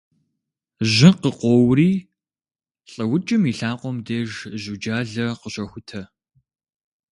Жьы 0.91 1.09
къыкъуоури 1.21 1.91
лӏыукӏым 2.91 3.43
и 3.51 3.53
лъакъуэм 3.57 3.97
деж 4.05 4.29
жьуджалэ 4.61 5.25
къыщохутэ. 5.41 6.01